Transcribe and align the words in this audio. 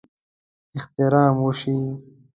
احترام 0.77 1.35
وشي. 1.45 1.75